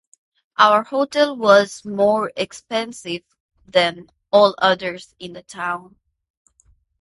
[0.57, 3.21] Our hotel was more expensive
[3.67, 5.95] than all others in the town.